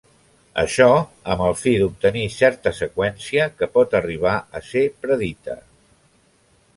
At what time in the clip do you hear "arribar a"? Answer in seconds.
4.01-4.65